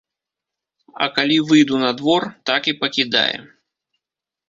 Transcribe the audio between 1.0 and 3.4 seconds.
А калі выйду на двор, так і пакідае.